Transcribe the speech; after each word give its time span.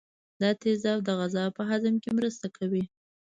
دا 0.41 0.49
تیزاب 0.61 0.99
د 1.03 1.09
غذا 1.19 1.45
په 1.57 1.61
هضم 1.69 1.95
کې 2.03 2.09
مرسته 2.17 2.47
کوي. 2.57 2.83